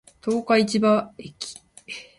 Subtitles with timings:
[0.19, 1.61] 十日市場駅